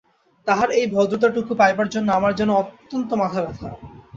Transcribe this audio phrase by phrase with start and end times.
[0.47, 3.69] তাঁহার এই ভদ্রতাটুকু পাইবার জন্য আমার যেন অত্যন্ত মাথাব্যথা!